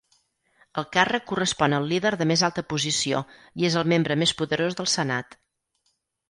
[0.81, 3.21] El càrrec correspon al líder de més alta posició
[3.65, 5.39] i és el membre més poderós del Senat.